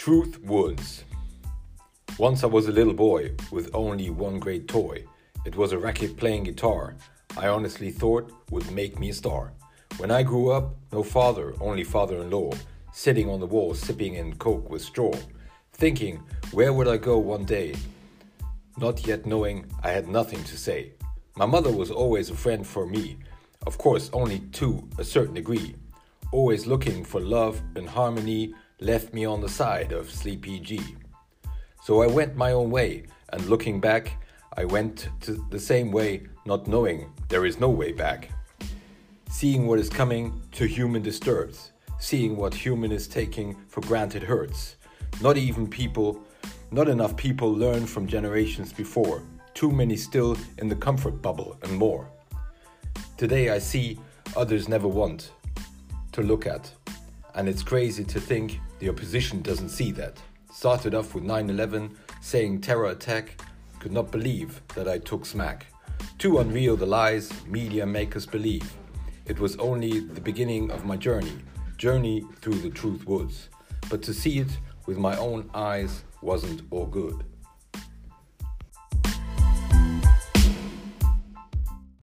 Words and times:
Truth 0.00 0.40
Woods. 0.44 1.04
Once 2.16 2.42
I 2.42 2.46
was 2.46 2.68
a 2.68 2.72
little 2.72 2.94
boy 2.94 3.32
with 3.50 3.68
only 3.74 4.08
one 4.08 4.38
great 4.38 4.66
toy. 4.66 5.04
It 5.44 5.54
was 5.56 5.72
a 5.72 5.78
racket 5.78 6.16
playing 6.16 6.44
guitar. 6.44 6.96
I 7.36 7.48
honestly 7.48 7.90
thought 7.90 8.32
would 8.50 8.72
make 8.72 8.98
me 8.98 9.10
a 9.10 9.12
star. 9.12 9.52
When 9.98 10.10
I 10.10 10.22
grew 10.22 10.52
up, 10.52 10.74
no 10.90 11.02
father, 11.02 11.52
only 11.60 11.84
father 11.84 12.16
in 12.22 12.30
law, 12.30 12.50
sitting 12.94 13.28
on 13.28 13.40
the 13.40 13.46
wall 13.46 13.74
sipping 13.74 14.14
in 14.14 14.36
coke 14.36 14.70
with 14.70 14.80
straw, 14.80 15.12
thinking, 15.74 16.22
where 16.52 16.72
would 16.72 16.88
I 16.88 16.96
go 16.96 17.18
one 17.18 17.44
day? 17.44 17.74
Not 18.78 19.06
yet 19.06 19.26
knowing 19.26 19.70
I 19.82 19.90
had 19.90 20.08
nothing 20.08 20.42
to 20.44 20.56
say. 20.56 20.94
My 21.36 21.44
mother 21.44 21.70
was 21.70 21.90
always 21.90 22.30
a 22.30 22.34
friend 22.34 22.66
for 22.66 22.86
me, 22.86 23.18
of 23.66 23.76
course, 23.76 24.08
only 24.14 24.38
to 24.52 24.88
a 24.96 25.04
certain 25.04 25.34
degree. 25.34 25.74
Always 26.32 26.66
looking 26.66 27.04
for 27.04 27.20
love 27.20 27.60
and 27.76 27.86
harmony, 27.86 28.54
left 28.80 29.12
me 29.12 29.26
on 29.26 29.40
the 29.40 29.48
side 29.48 29.92
of 29.92 30.10
Sleepy 30.10 30.58
G. 30.58 30.80
So 31.84 32.02
I 32.02 32.06
went 32.06 32.34
my 32.34 32.52
own 32.52 32.70
way, 32.70 33.04
and 33.30 33.44
looking 33.46 33.80
back, 33.80 34.16
I 34.56 34.64
went 34.64 35.08
to 35.20 35.44
the 35.50 35.60
same 35.60 35.92
way, 35.92 36.22
not 36.46 36.66
knowing 36.66 37.12
there 37.28 37.44
is 37.44 37.60
no 37.60 37.68
way 37.68 37.92
back. 37.92 38.30
Seeing 39.30 39.66
what 39.66 39.78
is 39.78 39.88
coming 39.88 40.42
to 40.52 40.66
human 40.66 41.02
disturbs, 41.02 41.72
seeing 41.98 42.36
what 42.36 42.54
human 42.54 42.90
is 42.90 43.06
taking 43.06 43.54
for 43.68 43.82
granted 43.82 44.22
hurts. 44.22 44.76
Not 45.20 45.36
even 45.36 45.68
people, 45.68 46.22
not 46.70 46.88
enough 46.88 47.16
people 47.16 47.52
learn 47.52 47.86
from 47.86 48.06
generations 48.06 48.72
before, 48.72 49.22
too 49.52 49.70
many 49.70 49.96
still 49.96 50.38
in 50.58 50.68
the 50.68 50.76
comfort 50.76 51.20
bubble 51.20 51.58
and 51.62 51.76
more. 51.76 52.10
Today 53.18 53.50
I 53.50 53.58
see 53.58 53.98
others 54.36 54.68
never 54.68 54.88
want 54.88 55.32
to 56.12 56.22
look 56.22 56.46
at, 56.46 56.72
and 57.34 57.48
it's 57.48 57.62
crazy 57.62 58.04
to 58.04 58.20
think 58.20 58.60
the 58.78 58.88
opposition 58.88 59.42
doesn't 59.42 59.68
see 59.70 59.92
that. 59.92 60.18
Started 60.52 60.94
off 60.94 61.14
with 61.14 61.24
9 61.24 61.50
11, 61.50 61.96
saying 62.20 62.60
terror 62.60 62.90
attack, 62.90 63.40
could 63.78 63.92
not 63.92 64.10
believe 64.10 64.60
that 64.74 64.88
I 64.88 64.98
took 64.98 65.24
smack. 65.24 65.66
Too 66.18 66.38
unreal 66.38 66.76
the 66.76 66.86
lies 66.86 67.30
media 67.46 67.86
make 67.86 68.16
us 68.16 68.26
believe. 68.26 68.72
It 69.26 69.38
was 69.38 69.56
only 69.56 70.00
the 70.00 70.20
beginning 70.20 70.70
of 70.70 70.84
my 70.84 70.96
journey, 70.96 71.32
journey 71.76 72.24
through 72.40 72.58
the 72.60 72.70
truth 72.70 73.06
woods. 73.06 73.48
But 73.88 74.02
to 74.02 74.14
see 74.14 74.38
it 74.38 74.58
with 74.86 74.98
my 74.98 75.16
own 75.16 75.48
eyes 75.54 76.04
wasn't 76.20 76.62
all 76.70 76.86
good. 76.86 77.24